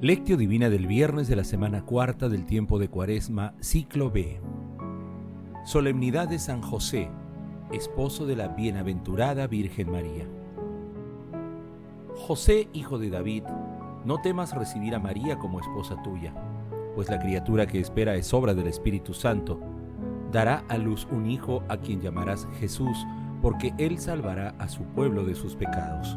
Lectio 0.00 0.36
Divina 0.36 0.70
del 0.70 0.86
viernes 0.86 1.26
de 1.26 1.34
la 1.34 1.42
semana 1.42 1.84
cuarta 1.84 2.28
del 2.28 2.46
tiempo 2.46 2.78
de 2.78 2.88
Cuaresma, 2.88 3.54
ciclo 3.58 4.12
B. 4.12 4.40
Solemnidad 5.64 6.28
de 6.28 6.38
San 6.38 6.62
José, 6.62 7.10
esposo 7.72 8.24
de 8.24 8.36
la 8.36 8.46
bienaventurada 8.46 9.48
Virgen 9.48 9.90
María. 9.90 10.24
José, 12.14 12.68
hijo 12.72 13.00
de 13.00 13.10
David, 13.10 13.42
no 14.04 14.20
temas 14.20 14.54
recibir 14.54 14.94
a 14.94 15.00
María 15.00 15.36
como 15.36 15.58
esposa 15.58 16.00
tuya, 16.04 16.32
pues 16.94 17.08
la 17.08 17.18
criatura 17.18 17.66
que 17.66 17.80
espera 17.80 18.14
es 18.14 18.32
obra 18.32 18.54
del 18.54 18.68
Espíritu 18.68 19.14
Santo. 19.14 19.58
Dará 20.30 20.62
a 20.68 20.78
luz 20.78 21.08
un 21.10 21.28
hijo 21.28 21.64
a 21.68 21.76
quien 21.76 22.00
llamarás 22.00 22.46
Jesús, 22.60 23.04
porque 23.42 23.74
él 23.78 23.98
salvará 23.98 24.54
a 24.60 24.68
su 24.68 24.84
pueblo 24.84 25.24
de 25.24 25.34
sus 25.34 25.56
pecados. 25.56 26.16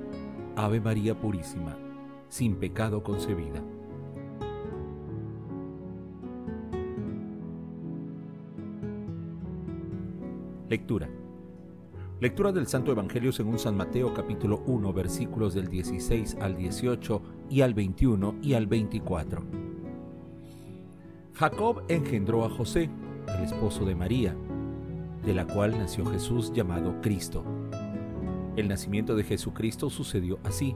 Ave 0.55 0.81
María 0.81 1.17
Purísima, 1.17 1.77
sin 2.27 2.55
pecado 2.55 3.01
concebida. 3.01 3.63
Lectura. 10.67 11.09
Lectura 12.19 12.51
del 12.51 12.67
Santo 12.67 12.91
Evangelio 12.91 13.31
según 13.31 13.59
San 13.59 13.77
Mateo 13.77 14.13
capítulo 14.13 14.61
1 14.65 14.93
versículos 14.93 15.53
del 15.53 15.69
16 15.69 16.37
al 16.41 16.57
18 16.57 17.21
y 17.49 17.61
al 17.61 17.73
21 17.73 18.35
y 18.41 18.53
al 18.53 18.67
24. 18.67 19.43
Jacob 21.33 21.83
engendró 21.87 22.43
a 22.45 22.49
José, 22.49 22.89
el 23.37 23.43
esposo 23.45 23.85
de 23.85 23.95
María, 23.95 24.35
de 25.25 25.33
la 25.33 25.47
cual 25.47 25.77
nació 25.77 26.05
Jesús 26.05 26.51
llamado 26.51 26.99
Cristo. 27.01 27.43
El 28.57 28.67
nacimiento 28.67 29.15
de 29.15 29.23
Jesucristo 29.23 29.89
sucedió 29.89 30.39
así. 30.43 30.75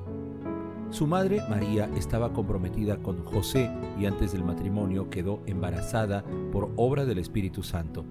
Su 0.91 1.07
madre 1.07 1.41
María 1.49 1.89
estaba 1.97 2.31
comprometida 2.31 2.97
con 2.97 3.25
José 3.25 3.69
y 3.99 4.05
antes 4.05 4.31
del 4.31 4.45
matrimonio 4.45 5.09
quedó 5.09 5.41
embarazada 5.45 6.23
por 6.53 6.71
obra 6.77 7.05
del 7.05 7.17
Espíritu 7.17 7.63
Santo. 7.63 8.05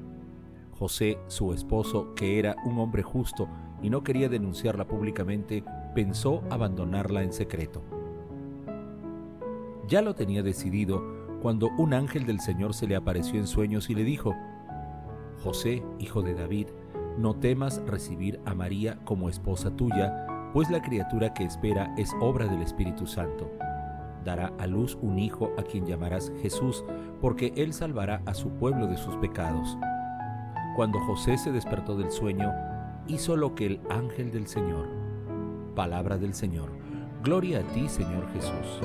José, 0.78 1.18
su 1.28 1.54
esposo, 1.54 2.14
que 2.14 2.38
era 2.38 2.56
un 2.66 2.78
hombre 2.78 3.02
justo 3.02 3.48
y 3.80 3.88
no 3.88 4.04
quería 4.04 4.28
denunciarla 4.28 4.86
públicamente, 4.86 5.64
pensó 5.94 6.42
abandonarla 6.50 7.22
en 7.22 7.32
secreto. 7.32 7.82
Ya 9.88 10.02
lo 10.02 10.14
tenía 10.14 10.42
decidido 10.42 11.02
cuando 11.40 11.70
un 11.78 11.94
ángel 11.94 12.26
del 12.26 12.40
Señor 12.40 12.74
se 12.74 12.86
le 12.86 12.96
apareció 12.96 13.38
en 13.38 13.46
sueños 13.46 13.88
y 13.88 13.94
le 13.94 14.04
dijo, 14.04 14.34
José, 15.42 15.82
hijo 15.98 16.22
de 16.22 16.34
David, 16.34 16.68
no 17.18 17.34
temas 17.36 17.82
recibir 17.86 18.40
a 18.44 18.54
María 18.54 18.98
como 19.04 19.28
esposa 19.28 19.70
tuya, 19.70 20.26
pues 20.52 20.70
la 20.70 20.82
criatura 20.82 21.34
que 21.34 21.44
espera 21.44 21.94
es 21.96 22.12
obra 22.20 22.46
del 22.46 22.62
Espíritu 22.62 23.06
Santo. 23.06 23.50
Dará 24.24 24.52
a 24.58 24.66
luz 24.66 24.96
un 25.02 25.18
hijo 25.18 25.52
a 25.58 25.62
quien 25.62 25.86
llamarás 25.86 26.32
Jesús, 26.40 26.84
porque 27.20 27.52
él 27.56 27.72
salvará 27.72 28.22
a 28.26 28.34
su 28.34 28.48
pueblo 28.50 28.86
de 28.86 28.96
sus 28.96 29.16
pecados. 29.16 29.76
Cuando 30.76 30.98
José 31.00 31.36
se 31.38 31.52
despertó 31.52 31.96
del 31.96 32.10
sueño, 32.10 32.52
hizo 33.06 33.36
lo 33.36 33.54
que 33.54 33.66
el 33.66 33.80
ángel 33.90 34.30
del 34.30 34.46
Señor. 34.46 34.88
Palabra 35.74 36.18
del 36.18 36.34
Señor. 36.34 36.70
Gloria 37.22 37.60
a 37.60 37.62
ti, 37.74 37.88
Señor 37.88 38.26
Jesús. 38.32 38.80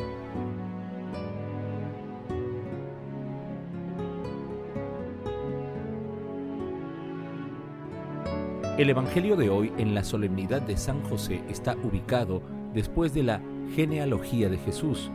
El 8.80 8.90
Evangelio 8.90 9.36
de 9.36 9.50
hoy 9.50 9.74
en 9.78 9.94
la 9.94 10.06
solemnidad 10.06 10.62
de 10.62 10.78
San 10.78 11.04
José 11.04 11.44
está 11.50 11.76
ubicado 11.84 12.42
después 12.74 13.14
de 13.14 13.24
la 13.24 13.42
genealogía 13.76 14.48
de 14.48 14.58
Jesús. 14.58 15.12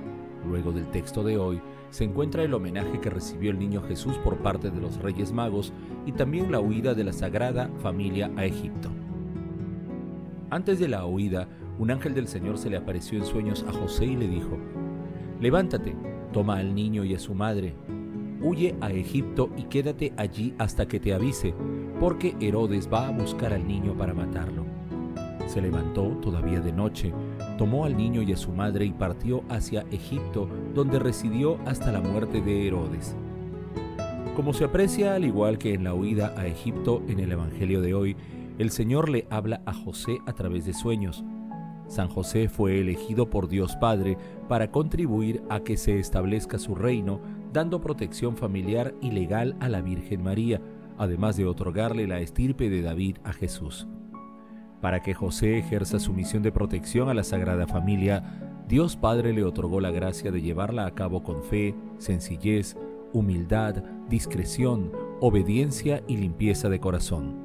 Luego 0.47 0.70
del 0.70 0.91
texto 0.91 1.25
de 1.25 1.38
hoy 1.38 1.62
se 1.88 2.04
encuentra 2.04 2.42
el 2.42 2.53
homenaje 2.53 3.00
que 3.00 3.08
recibió 3.08 3.50
el 3.50 3.58
niño 3.58 3.80
Jesús 3.80 4.19
por 4.19 4.36
parte 4.42 4.70
de 4.70 4.82
los 4.82 5.00
Reyes 5.00 5.32
Magos 5.32 5.72
y 6.04 6.12
también 6.12 6.53
la 6.53 6.60
huida 6.60 6.92
de 6.92 7.04
la 7.04 7.14
Sagrada 7.14 7.70
Familia 7.82 8.30
a 8.36 8.44
Egipto. 8.44 8.91
Antes 10.50 10.78
de 10.78 10.88
la 10.88 11.06
huida, 11.06 11.48
un 11.78 11.91
ángel 11.91 12.12
del 12.12 12.28
Señor 12.28 12.58
se 12.58 12.69
le 12.69 12.76
apareció 12.76 13.19
en 13.19 13.24
sueños 13.24 13.64
a 13.66 13.72
José 13.72 14.04
y 14.04 14.16
le 14.16 14.28
dijo, 14.28 14.58
Levántate, 15.41 15.97
toma 16.34 16.58
al 16.58 16.74
niño 16.74 17.03
y 17.03 17.14
a 17.14 17.19
su 17.19 17.34
madre, 17.34 17.74
huye 18.42 18.74
a 18.82 18.92
Egipto 18.92 19.48
y 19.56 19.62
quédate 19.62 20.12
allí 20.19 20.53
hasta 20.58 20.86
que 20.86 21.00
te 21.00 21.14
avise, 21.14 21.54
porque 22.00 22.37
Herodes 22.41 22.88
va 22.93 23.09
a 23.09 23.10
buscar 23.10 23.53
al 23.53 23.66
niño 23.66 23.94
para 23.94 24.15
matarlo. 24.15 24.65
Se 25.47 25.60
levantó 25.60 26.09
todavía 26.22 26.60
de 26.60 26.72
noche, 26.72 27.12
tomó 27.59 27.84
al 27.84 27.97
niño 27.97 28.22
y 28.22 28.32
a 28.32 28.37
su 28.37 28.50
madre 28.50 28.87
y 28.87 28.93
partió 28.93 29.43
hacia 29.49 29.84
Egipto, 29.91 30.49
donde 30.75 30.99
residió 30.99 31.59
hasta 31.66 31.93
la 31.93 32.00
muerte 32.00 32.41
de 32.41 32.66
Herodes. 32.66 33.15
Como 34.34 34.53
se 34.53 34.65
aprecia 34.65 35.15
al 35.15 35.25
igual 35.25 35.59
que 35.59 35.75
en 35.75 35.84
la 35.84 35.94
huida 35.94 36.34
a 36.37 36.47
Egipto 36.47 37.03
en 37.09 37.21
el 37.21 37.33
Evangelio 37.33 37.81
de 37.81 37.94
hoy, 37.94 38.16
el 38.59 38.71
Señor 38.71 39.09
le 39.09 39.27
habla 39.31 39.62
a 39.66 39.72
José 39.72 40.19
a 40.27 40.33
través 40.33 40.65
de 40.66 40.75
sueños. 40.75 41.25
San 41.87 42.09
José 42.09 42.49
fue 42.49 42.81
elegido 42.81 43.28
por 43.28 43.49
Dios 43.49 43.77
Padre 43.77 44.16
para 44.49 44.71
contribuir 44.71 45.43
a 45.50 45.60
que 45.60 45.77
se 45.77 45.99
establezca 45.99 46.59
su 46.59 46.75
reino 46.75 47.21
dando 47.54 47.81
protección 47.81 48.37
familiar 48.37 48.94
y 49.00 49.12
legal 49.12 49.56
a 49.60 49.69
la 49.69 49.81
Virgen 49.81 50.25
María, 50.25 50.60
además 50.99 51.37
de 51.37 51.47
otorgarle 51.47 52.06
la 52.06 52.21
estirpe 52.21 52.71
de 52.71 52.82
David 52.82 53.19
a 53.25 53.32
Jesús. 53.32 53.87
Para 54.81 55.03
que 55.03 55.15
José 55.15 55.59
ejerza 55.59 55.99
su 55.99 56.12
misión 56.12 56.43
de 56.43 56.53
protección 56.53 57.09
a 57.09 57.15
la 57.15 57.25
Sagrada 57.25 57.66
Familia, 57.66 58.55
Dios 58.69 58.97
Padre 58.97 59.33
le 59.33 59.44
otorgó 59.44 59.81
la 59.81 59.91
gracia 59.91 60.31
de 60.31 60.43
llevarla 60.43 60.87
a 60.87 60.94
cabo 60.94 61.22
con 61.22 61.43
fe, 61.43 61.75
sencillez, 61.99 62.77
humildad, 63.12 63.83
discreción, 64.09 64.93
obediencia 65.21 66.03
y 66.06 66.16
limpieza 66.16 66.69
de 66.69 66.81
corazón. 66.81 67.37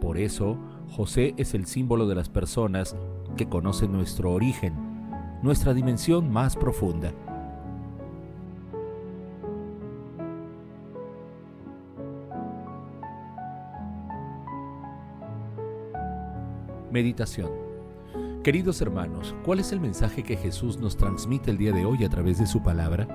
Por 0.00 0.18
eso, 0.18 0.58
José 0.88 1.34
es 1.36 1.54
el 1.54 1.66
símbolo 1.66 2.06
de 2.06 2.14
las 2.14 2.28
personas 2.28 2.96
que 3.36 3.48
conocen 3.48 3.92
nuestro 3.92 4.32
origen, 4.32 4.74
nuestra 5.42 5.74
dimensión 5.74 6.30
más 6.30 6.56
profunda. 6.56 7.12
Meditación 16.92 17.50
Queridos 18.44 18.82
hermanos, 18.82 19.34
¿cuál 19.46 19.60
es 19.60 19.72
el 19.72 19.80
mensaje 19.80 20.22
que 20.22 20.36
Jesús 20.36 20.76
nos 20.76 20.98
transmite 20.98 21.50
el 21.50 21.56
día 21.56 21.72
de 21.72 21.86
hoy 21.86 22.04
a 22.04 22.10
través 22.10 22.38
de 22.38 22.46
su 22.46 22.62
palabra? 22.62 23.08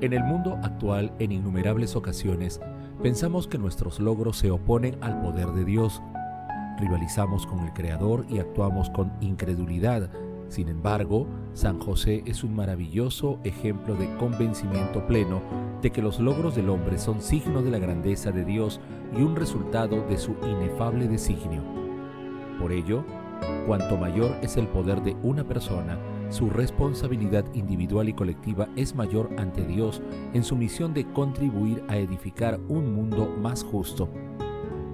En 0.00 0.12
el 0.12 0.24
mundo 0.24 0.58
actual, 0.64 1.12
en 1.20 1.30
innumerables 1.30 1.94
ocasiones, 1.94 2.60
pensamos 3.00 3.46
que 3.46 3.58
nuestros 3.58 4.00
logros 4.00 4.38
se 4.38 4.50
oponen 4.50 4.98
al 5.02 5.20
poder 5.20 5.52
de 5.52 5.64
Dios. 5.64 6.02
Rivalizamos 6.80 7.46
con 7.46 7.60
el 7.60 7.72
Creador 7.74 8.26
y 8.28 8.40
actuamos 8.40 8.90
con 8.90 9.12
incredulidad. 9.20 10.10
Sin 10.48 10.68
embargo, 10.68 11.28
San 11.52 11.78
José 11.78 12.24
es 12.26 12.42
un 12.42 12.56
maravilloso 12.56 13.38
ejemplo 13.44 13.94
de 13.94 14.12
convencimiento 14.16 15.06
pleno 15.06 15.42
de 15.80 15.92
que 15.92 16.02
los 16.02 16.18
logros 16.18 16.56
del 16.56 16.70
hombre 16.70 16.98
son 16.98 17.22
signo 17.22 17.62
de 17.62 17.70
la 17.70 17.78
grandeza 17.78 18.32
de 18.32 18.44
Dios 18.44 18.80
y 19.16 19.22
un 19.22 19.36
resultado 19.36 20.04
de 20.08 20.18
su 20.18 20.34
inefable 20.42 21.06
designio. 21.06 21.87
Por 22.58 22.72
ello, 22.72 23.04
cuanto 23.66 23.96
mayor 23.96 24.34
es 24.42 24.56
el 24.56 24.66
poder 24.66 25.02
de 25.02 25.16
una 25.22 25.44
persona, 25.44 25.98
su 26.30 26.50
responsabilidad 26.50 27.44
individual 27.54 28.08
y 28.08 28.12
colectiva 28.12 28.68
es 28.76 28.94
mayor 28.94 29.30
ante 29.38 29.64
Dios 29.64 30.02
en 30.34 30.44
su 30.44 30.56
misión 30.56 30.92
de 30.92 31.04
contribuir 31.12 31.82
a 31.88 31.96
edificar 31.96 32.60
un 32.68 32.94
mundo 32.94 33.34
más 33.40 33.62
justo. 33.62 34.08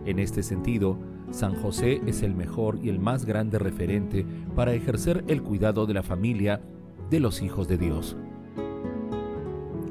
En 0.04 0.18
este 0.18 0.42
sentido, 0.42 0.98
San 1.30 1.54
José 1.56 2.00
es 2.06 2.22
el 2.22 2.34
mejor 2.34 2.78
y 2.82 2.90
el 2.90 3.00
más 3.00 3.24
grande 3.24 3.58
referente 3.58 4.24
para 4.54 4.74
ejercer 4.74 5.24
el 5.26 5.42
cuidado 5.42 5.86
de 5.86 5.94
la 5.94 6.02
familia 6.02 6.60
de 7.10 7.20
los 7.20 7.42
hijos 7.42 7.66
de 7.66 7.78
Dios. 7.78 8.16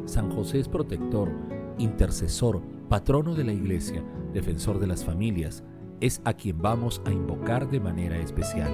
San 0.05 0.29
José 0.29 0.59
es 0.59 0.69
protector, 0.69 1.31
intercesor, 1.77 2.61
patrono 2.87 3.33
de 3.35 3.43
la 3.43 3.53
Iglesia, 3.53 4.03
defensor 4.33 4.79
de 4.79 4.87
las 4.87 5.03
familias, 5.03 5.63
es 6.03 6.21
a 6.25 6.33
quien 6.33 6.61
vamos 6.61 7.01
a 7.05 7.11
invocar 7.11 7.69
de 7.69 7.79
manera 7.79 8.17
especial. 8.17 8.69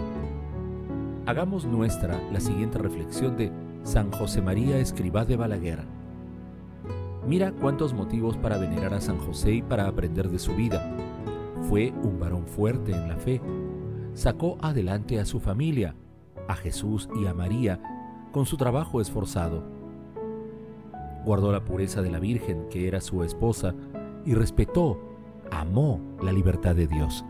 Hagamos 1.27 1.63
nuestra 1.63 2.19
la 2.31 2.39
siguiente 2.39 2.79
reflexión 2.79 3.37
de 3.37 3.51
San 3.83 4.11
José 4.11 4.41
María 4.41 4.79
Escribá 4.79 5.25
de 5.25 5.35
Balaguer. 5.35 5.83
Mira 7.27 7.51
cuántos 7.51 7.93
motivos 7.93 8.35
para 8.35 8.57
venerar 8.57 8.95
a 8.95 8.99
San 8.99 9.19
José 9.19 9.51
y 9.51 9.61
para 9.61 9.85
aprender 9.85 10.27
de 10.31 10.39
su 10.39 10.55
vida. 10.55 10.91
Fue 11.69 11.93
un 12.01 12.19
varón 12.19 12.47
fuerte 12.47 12.93
en 12.93 13.07
la 13.07 13.17
fe. 13.17 13.39
Sacó 14.15 14.57
adelante 14.59 15.19
a 15.19 15.25
su 15.25 15.39
familia, 15.39 15.93
a 16.47 16.55
Jesús 16.55 17.09
y 17.15 17.27
a 17.27 17.35
María, 17.35 17.79
con 18.31 18.47
su 18.47 18.57
trabajo 18.57 19.01
esforzado. 19.01 19.63
Guardó 21.25 21.51
la 21.51 21.63
pureza 21.63 22.01
de 22.01 22.09
la 22.09 22.17
Virgen, 22.17 22.69
que 22.71 22.87
era 22.87 23.01
su 23.01 23.23
esposa, 23.23 23.75
y 24.25 24.33
respetó, 24.33 25.08
la 26.21 26.31
libertad 26.31 26.75
de 26.75 26.87
Dios 26.87 27.23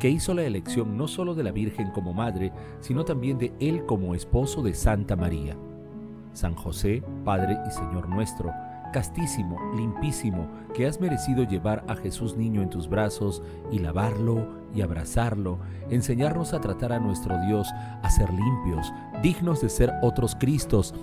que 0.00 0.08
hizo 0.08 0.32
la 0.34 0.42
elección 0.42 0.96
no 0.96 1.06
solo 1.06 1.34
de 1.34 1.44
la 1.44 1.52
Virgen 1.52 1.90
como 1.90 2.14
madre, 2.14 2.52
sino 2.80 3.04
también 3.04 3.38
de 3.38 3.52
él 3.60 3.84
como 3.84 4.14
esposo 4.14 4.62
de 4.62 4.74
Santa 4.74 5.14
María. 5.14 5.56
San 6.32 6.54
José, 6.54 7.02
Padre 7.24 7.58
y 7.68 7.70
Señor 7.70 8.08
nuestro, 8.08 8.50
castísimo, 8.92 9.58
limpísimo, 9.76 10.48
que 10.74 10.86
has 10.86 11.00
merecido 11.00 11.44
llevar 11.44 11.84
a 11.86 11.96
Jesús 11.96 12.36
niño 12.36 12.62
en 12.62 12.70
tus 12.70 12.88
brazos 12.88 13.42
y 13.70 13.78
lavarlo 13.78 14.48
y 14.74 14.80
abrazarlo, 14.80 15.58
enseñarnos 15.90 16.54
a 16.54 16.60
tratar 16.60 16.92
a 16.92 16.98
nuestro 16.98 17.38
Dios, 17.46 17.68
a 18.02 18.10
ser 18.10 18.32
limpios, 18.32 18.92
dignos 19.22 19.60
de 19.60 19.68
ser 19.68 19.92
otros 20.02 20.34
Cristos, 20.34 20.94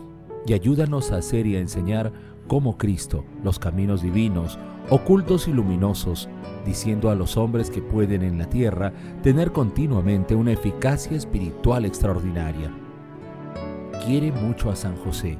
y 0.47 0.53
ayúdanos 0.53 1.11
a 1.11 1.17
hacer 1.17 1.45
y 1.45 1.57
a 1.57 1.59
enseñar 1.59 2.11
como 2.47 2.77
Cristo 2.77 3.25
los 3.43 3.59
caminos 3.59 4.01
divinos, 4.01 4.57
ocultos 4.89 5.47
y 5.47 5.51
luminosos, 5.51 6.29
diciendo 6.65 7.09
a 7.09 7.15
los 7.15 7.35
hombres 7.37 7.69
que 7.69 7.81
pueden 7.81 8.23
en 8.23 8.37
la 8.37 8.49
tierra 8.49 8.93
tener 9.21 9.51
continuamente 9.51 10.33
una 10.33 10.53
eficacia 10.53 11.15
espiritual 11.15 11.85
extraordinaria. 11.85 12.71
Quiere 14.05 14.31
mucho 14.31 14.69
a 14.69 14.75
San 14.75 14.95
José, 14.95 15.37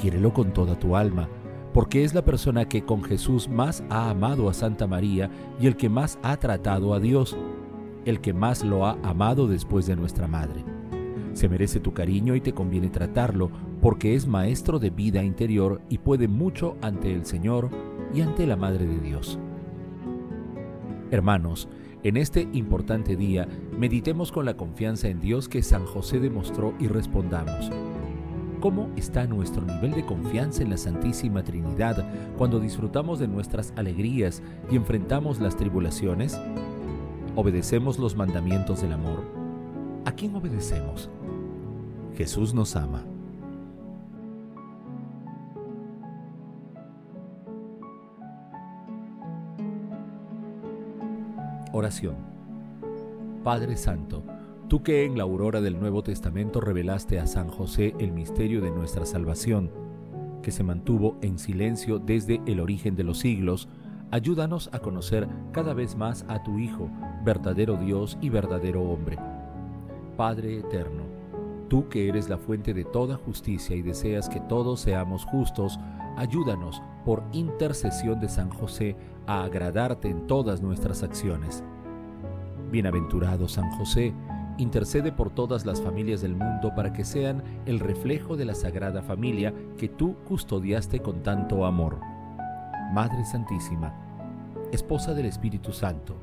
quiérelo 0.00 0.32
con 0.32 0.52
toda 0.52 0.78
tu 0.78 0.94
alma, 0.94 1.28
porque 1.72 2.04
es 2.04 2.14
la 2.14 2.24
persona 2.24 2.68
que 2.68 2.84
con 2.84 3.02
Jesús 3.02 3.48
más 3.48 3.82
ha 3.90 4.08
amado 4.08 4.48
a 4.48 4.54
Santa 4.54 4.86
María 4.86 5.28
y 5.60 5.66
el 5.66 5.76
que 5.76 5.88
más 5.88 6.20
ha 6.22 6.36
tratado 6.36 6.94
a 6.94 7.00
Dios, 7.00 7.36
el 8.04 8.20
que 8.20 8.32
más 8.32 8.62
lo 8.62 8.86
ha 8.86 8.96
amado 9.02 9.48
después 9.48 9.86
de 9.86 9.96
nuestra 9.96 10.28
Madre. 10.28 10.73
Se 11.32 11.48
merece 11.48 11.80
tu 11.80 11.92
cariño 11.92 12.34
y 12.34 12.40
te 12.40 12.52
conviene 12.52 12.88
tratarlo, 12.90 13.50
porque 13.80 14.14
es 14.14 14.26
maestro 14.26 14.78
de 14.78 14.90
vida 14.90 15.22
interior 15.22 15.80
y 15.88 15.98
puede 15.98 16.28
mucho 16.28 16.76
ante 16.80 17.12
el 17.12 17.26
Señor 17.26 17.70
y 18.14 18.20
ante 18.20 18.46
la 18.46 18.56
Madre 18.56 18.86
de 18.86 19.00
Dios. 19.00 19.38
Hermanos, 21.10 21.68
en 22.02 22.16
este 22.16 22.48
importante 22.52 23.16
día, 23.16 23.48
meditemos 23.78 24.30
con 24.30 24.44
la 24.44 24.56
confianza 24.56 25.08
en 25.08 25.20
Dios 25.20 25.48
que 25.48 25.62
San 25.62 25.86
José 25.86 26.20
demostró 26.20 26.74
y 26.78 26.86
respondamos. 26.86 27.70
¿Cómo 28.60 28.90
está 28.96 29.26
nuestro 29.26 29.64
nivel 29.64 29.92
de 29.92 30.06
confianza 30.06 30.62
en 30.62 30.70
la 30.70 30.76
Santísima 30.76 31.44
Trinidad 31.44 32.04
cuando 32.38 32.60
disfrutamos 32.60 33.18
de 33.18 33.28
nuestras 33.28 33.72
alegrías 33.76 34.42
y 34.70 34.76
enfrentamos 34.76 35.38
las 35.38 35.56
tribulaciones? 35.56 36.40
¿Obedecemos 37.36 37.98
los 37.98 38.16
mandamientos 38.16 38.80
del 38.80 38.92
amor? 38.92 39.33
¿A 40.04 40.12
quién 40.12 40.34
obedecemos? 40.36 41.08
Jesús 42.14 42.52
nos 42.52 42.76
ama. 42.76 43.02
Oración. 51.72 52.16
Padre 53.42 53.76
Santo, 53.76 54.22
tú 54.68 54.82
que 54.82 55.04
en 55.04 55.16
la 55.16 55.24
aurora 55.24 55.62
del 55.62 55.80
Nuevo 55.80 56.02
Testamento 56.02 56.60
revelaste 56.60 57.18
a 57.18 57.26
San 57.26 57.48
José 57.48 57.94
el 57.98 58.12
misterio 58.12 58.60
de 58.60 58.70
nuestra 58.70 59.06
salvación, 59.06 59.70
que 60.42 60.52
se 60.52 60.62
mantuvo 60.62 61.16
en 61.22 61.38
silencio 61.38 61.98
desde 61.98 62.42
el 62.46 62.60
origen 62.60 62.94
de 62.94 63.04
los 63.04 63.20
siglos, 63.20 63.68
ayúdanos 64.10 64.68
a 64.72 64.80
conocer 64.80 65.26
cada 65.52 65.72
vez 65.72 65.96
más 65.96 66.26
a 66.28 66.42
tu 66.42 66.58
Hijo, 66.58 66.90
verdadero 67.24 67.76
Dios 67.78 68.18
y 68.20 68.28
verdadero 68.28 68.82
hombre. 68.82 69.18
Padre 70.16 70.58
eterno, 70.58 71.02
tú 71.68 71.88
que 71.88 72.08
eres 72.08 72.28
la 72.28 72.38
fuente 72.38 72.72
de 72.72 72.84
toda 72.84 73.16
justicia 73.16 73.74
y 73.74 73.82
deseas 73.82 74.28
que 74.28 74.40
todos 74.40 74.80
seamos 74.80 75.24
justos, 75.24 75.78
ayúdanos 76.16 76.82
por 77.04 77.24
intercesión 77.32 78.20
de 78.20 78.28
San 78.28 78.50
José 78.50 78.96
a 79.26 79.42
agradarte 79.42 80.08
en 80.08 80.26
todas 80.26 80.62
nuestras 80.62 81.02
acciones. 81.02 81.64
Bienaventurado 82.70 83.48
San 83.48 83.70
José, 83.72 84.14
intercede 84.56 85.10
por 85.10 85.30
todas 85.30 85.66
las 85.66 85.82
familias 85.82 86.20
del 86.22 86.36
mundo 86.36 86.72
para 86.76 86.92
que 86.92 87.04
sean 87.04 87.42
el 87.66 87.80
reflejo 87.80 88.36
de 88.36 88.44
la 88.44 88.54
Sagrada 88.54 89.02
Familia 89.02 89.52
que 89.76 89.88
tú 89.88 90.14
custodiaste 90.24 91.00
con 91.00 91.22
tanto 91.22 91.66
amor. 91.66 91.98
Madre 92.92 93.24
Santísima, 93.24 93.92
Esposa 94.70 95.14
del 95.14 95.26
Espíritu 95.26 95.72
Santo, 95.72 96.16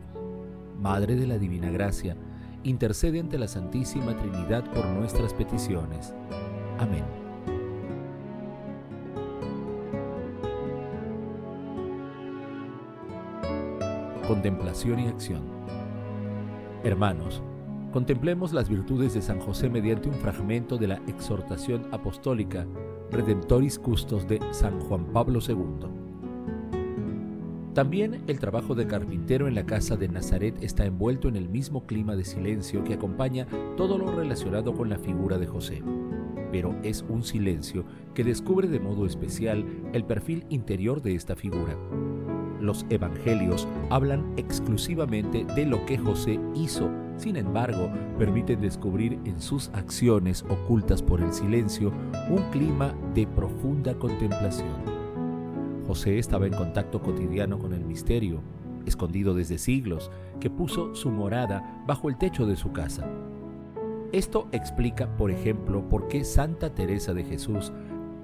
Madre 0.79 1.15
de 1.15 1.27
la 1.27 1.38
Divina 1.38 1.69
Gracia, 1.69 2.15
intercede 2.63 3.19
ante 3.19 3.37
la 3.37 3.47
Santísima 3.47 4.15
Trinidad 4.17 4.63
por 4.71 4.85
nuestras 4.87 5.33
peticiones. 5.33 6.13
Amén. 6.79 7.03
Contemplación 14.27 14.99
y 14.99 15.07
acción. 15.07 15.41
Hermanos, 16.83 17.43
contemplemos 17.91 18.53
las 18.53 18.69
virtudes 18.69 19.13
de 19.13 19.21
San 19.21 19.39
José 19.39 19.69
mediante 19.69 20.09
un 20.09 20.15
fragmento 20.15 20.77
de 20.77 20.87
la 20.87 21.01
exhortación 21.07 21.87
apostólica 21.91 22.65
Redemptoris 23.11 23.77
Custos 23.77 24.27
de 24.27 24.39
San 24.51 24.79
Juan 24.79 25.05
Pablo 25.11 25.39
II. 25.45 26.00
También 27.73 28.23
el 28.27 28.39
trabajo 28.39 28.75
de 28.75 28.88
carpintero 28.88 29.47
en 29.47 29.56
la 29.56 29.65
casa 29.65 29.95
de 29.95 30.10
Nazaret 30.10 30.55
está 30.62 30.86
envuelto 30.86 31.27
en 31.29 31.36
el 31.36 31.48
mismo 31.48 31.86
clima 31.86 32.15
de 32.15 32.25
silencio 32.25 32.84
que 32.84 32.93
acompaña 32.93 33.48
todo 33.77 33.98
lo 33.98 34.12
relacionado 34.12 34.74
con 34.74 34.89
la 34.89 34.98
figura 34.98 35.38
de 35.38 35.48
José. 35.48 35.81
Pero 36.51 36.75
es 36.84 37.05
un 37.07 37.24
silencio 37.24 37.86
que 38.13 38.25
descubre 38.25 38.67
de 38.67 38.81
modo 38.81 39.05
especial 39.05 39.65
el 39.93 40.03
perfil 40.03 40.45
interior 40.50 41.01
de 41.01 41.15
esta 41.15 41.36
figura 41.36 41.77
los 42.62 42.86
evangelios 42.89 43.67
hablan 43.89 44.34
exclusivamente 44.38 45.45
de 45.55 45.65
lo 45.65 45.86
que 45.86 45.98
José 45.98 46.39
hizo, 46.55 46.89
sin 47.17 47.36
embargo, 47.36 47.91
permiten 48.17 48.62
descubrir 48.62 49.19
en 49.25 49.41
sus 49.41 49.69
acciones 49.69 50.45
ocultas 50.50 51.01
por 51.01 51.22
el 51.22 51.34
silencio 51.34 51.91
un 52.29 52.43
clima 52.51 52.93
de 53.13 53.27
profunda 53.27 53.93
contemplación. 53.95 55.00
José 55.91 56.19
estaba 56.19 56.48
en 56.48 56.53
contacto 56.53 57.01
cotidiano 57.01 57.60
con 57.60 57.74
el 57.74 57.83
misterio, 57.83 58.41
escondido 58.86 59.33
desde 59.33 59.57
siglos, 59.57 60.10
que 60.39 60.50
puso 60.50 60.95
su 60.95 61.10
morada 61.10 61.83
bajo 61.86 62.07
el 62.07 62.17
techo 62.17 62.45
de 62.45 62.55
su 62.55 62.71
casa. 62.71 63.05
Esto 64.13 64.48
explica, 64.53 65.17
por 65.17 65.31
ejemplo, 65.31 65.89
por 65.89 66.07
qué 66.07 66.24
Santa 66.24 66.74
Teresa 66.74 67.13
de 67.13 67.25
Jesús 67.25 67.74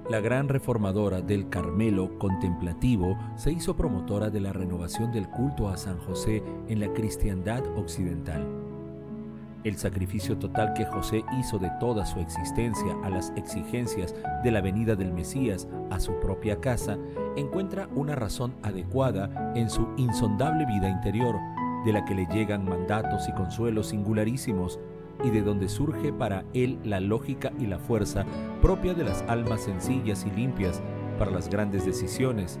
la 0.08 0.20
gran 0.20 0.48
reformadora 0.48 1.20
del 1.20 1.50
Carmelo 1.50 2.18
contemplativo 2.18 3.18
se 3.36 3.52
hizo 3.52 3.76
promotora 3.76 4.30
de 4.30 4.40
la 4.40 4.54
renovación 4.54 5.12
del 5.12 5.28
culto 5.28 5.68
a 5.68 5.76
San 5.76 5.98
José 5.98 6.42
en 6.68 6.80
la 6.80 6.90
cristiandad 6.94 7.62
occidental. 7.76 8.67
El 9.64 9.76
sacrificio 9.76 10.38
total 10.38 10.72
que 10.72 10.86
José 10.86 11.24
hizo 11.40 11.58
de 11.58 11.70
toda 11.80 12.06
su 12.06 12.20
existencia 12.20 12.96
a 13.02 13.10
las 13.10 13.32
exigencias 13.36 14.14
de 14.44 14.50
la 14.52 14.60
venida 14.60 14.94
del 14.94 15.12
Mesías 15.12 15.66
a 15.90 15.98
su 15.98 16.18
propia 16.20 16.60
casa 16.60 16.96
encuentra 17.36 17.88
una 17.96 18.14
razón 18.14 18.54
adecuada 18.62 19.52
en 19.56 19.68
su 19.68 19.88
insondable 19.96 20.64
vida 20.64 20.88
interior, 20.88 21.34
de 21.84 21.92
la 21.92 22.04
que 22.04 22.14
le 22.14 22.26
llegan 22.26 22.64
mandatos 22.64 23.28
y 23.28 23.32
consuelos 23.32 23.88
singularísimos 23.88 24.78
y 25.24 25.30
de 25.30 25.42
donde 25.42 25.68
surge 25.68 26.12
para 26.12 26.44
él 26.54 26.78
la 26.84 27.00
lógica 27.00 27.52
y 27.58 27.66
la 27.66 27.80
fuerza 27.80 28.24
propia 28.62 28.94
de 28.94 29.04
las 29.04 29.22
almas 29.22 29.62
sencillas 29.62 30.24
y 30.24 30.30
limpias 30.30 30.80
para 31.18 31.32
las 31.32 31.50
grandes 31.50 31.84
decisiones, 31.84 32.60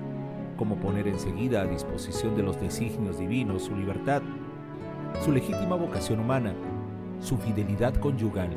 como 0.56 0.76
poner 0.76 1.06
enseguida 1.06 1.62
a 1.62 1.66
disposición 1.66 2.34
de 2.36 2.42
los 2.42 2.60
designios 2.60 3.20
divinos 3.20 3.62
su 3.62 3.76
libertad, 3.76 4.20
su 5.24 5.30
legítima 5.30 5.76
vocación 5.76 6.18
humana, 6.18 6.54
su 7.20 7.36
fidelidad 7.36 7.94
conyugal, 7.94 8.50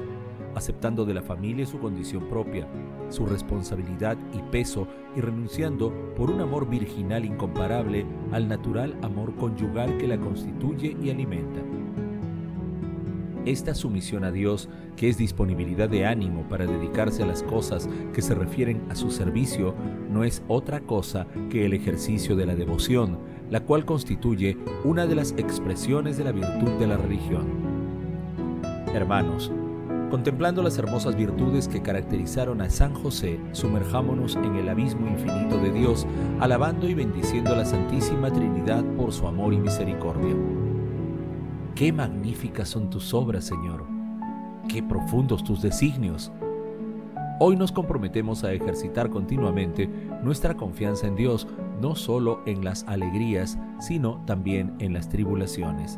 aceptando 0.55 1.05
de 1.05 1.13
la 1.13 1.21
familia 1.21 1.65
su 1.65 1.79
condición 1.79 2.27
propia, 2.27 2.67
su 3.09 3.25
responsabilidad 3.25 4.17
y 4.33 4.41
peso 4.51 4.87
y 5.15 5.21
renunciando 5.21 5.93
por 6.15 6.29
un 6.29 6.41
amor 6.41 6.69
virginal 6.69 7.25
incomparable 7.25 8.05
al 8.31 8.47
natural 8.47 8.95
amor 9.01 9.35
conyugal 9.35 9.97
que 9.97 10.07
la 10.07 10.19
constituye 10.19 10.95
y 11.01 11.09
alimenta. 11.09 11.61
Esta 13.43 13.73
sumisión 13.73 14.23
a 14.23 14.31
Dios, 14.31 14.69
que 14.95 15.09
es 15.09 15.17
disponibilidad 15.17 15.89
de 15.89 16.05
ánimo 16.05 16.47
para 16.47 16.67
dedicarse 16.67 17.23
a 17.23 17.25
las 17.25 17.41
cosas 17.41 17.89
que 18.13 18.21
se 18.21 18.35
refieren 18.35 18.83
a 18.89 18.95
su 18.95 19.09
servicio, 19.09 19.73
no 20.11 20.23
es 20.23 20.43
otra 20.47 20.81
cosa 20.81 21.25
que 21.49 21.65
el 21.65 21.73
ejercicio 21.73 22.35
de 22.35 22.45
la 22.45 22.55
devoción, 22.55 23.17
la 23.49 23.61
cual 23.61 23.83
constituye 23.83 24.57
una 24.83 25.07
de 25.07 25.15
las 25.15 25.31
expresiones 25.37 26.17
de 26.17 26.23
la 26.25 26.33
virtud 26.33 26.69
de 26.79 26.87
la 26.87 26.97
religión. 26.97 27.70
Hermanos, 28.93 29.51
Contemplando 30.11 30.61
las 30.61 30.77
hermosas 30.77 31.15
virtudes 31.15 31.69
que 31.69 31.81
caracterizaron 31.81 32.61
a 32.61 32.69
San 32.69 32.93
José, 32.93 33.39
sumerjámonos 33.53 34.35
en 34.35 34.57
el 34.57 34.67
abismo 34.67 35.07
infinito 35.07 35.57
de 35.57 35.71
Dios, 35.71 36.05
alabando 36.41 36.89
y 36.89 36.93
bendiciendo 36.93 37.53
a 37.53 37.55
la 37.55 37.63
Santísima 37.63 38.29
Trinidad 38.29 38.83
por 38.97 39.13
su 39.13 39.25
amor 39.25 39.53
y 39.53 39.57
misericordia. 39.57 40.35
Qué 41.75 41.93
magníficas 41.93 42.67
son 42.67 42.89
tus 42.89 43.13
obras, 43.13 43.45
Señor. 43.45 43.85
Qué 44.67 44.83
profundos 44.83 45.45
tus 45.45 45.61
designios. 45.61 46.29
Hoy 47.39 47.55
nos 47.55 47.71
comprometemos 47.71 48.43
a 48.43 48.51
ejercitar 48.51 49.09
continuamente 49.09 49.89
nuestra 50.21 50.55
confianza 50.55 51.07
en 51.07 51.15
Dios, 51.15 51.47
no 51.79 51.95
solo 51.95 52.41
en 52.45 52.65
las 52.65 52.83
alegrías, 52.83 53.57
sino 53.79 54.21
también 54.25 54.73
en 54.79 54.91
las 54.91 55.07
tribulaciones. 55.07 55.97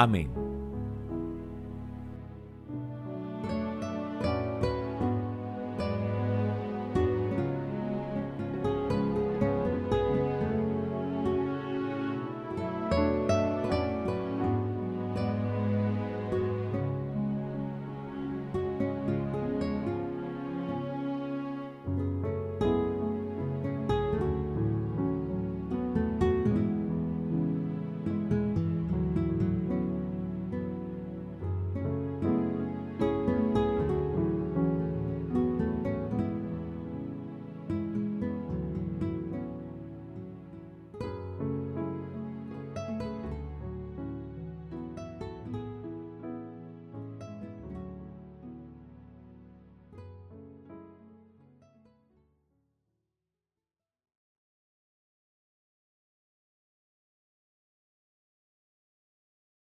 Amén. 0.00 0.49